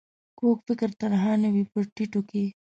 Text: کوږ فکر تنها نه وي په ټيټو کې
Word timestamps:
کوږ 0.39 0.57
فکر 0.67 0.89
تنها 1.01 1.33
نه 1.43 1.49
وي 1.53 1.63
په 1.71 1.79
ټيټو 1.95 2.21
کې 2.29 2.43